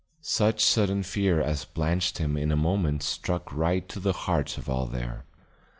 [0.23, 4.67] Such sudden fear as blanched him in a moment struck right to the hearts of
[4.67, 5.25] all there.